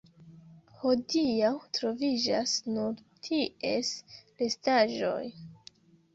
Hodiaŭ 0.77 1.51
troviĝas 1.79 2.55
nur 2.71 2.97
ties 3.29 3.93
restaĵoj. 4.17 5.15